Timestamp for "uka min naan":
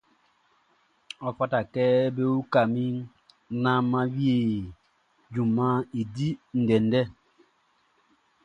2.39-3.81